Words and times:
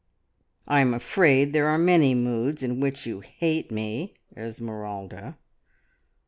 "I 0.67 0.79
am 0.79 0.95
afraid 0.95 1.53
there 1.53 1.67
are 1.67 1.77
many 1.77 2.15
moods 2.15 2.63
in 2.63 2.79
which 2.79 3.05
you 3.05 3.21
`hate' 3.39 3.69
me, 3.69 4.15
Esmeralda." 4.35 5.37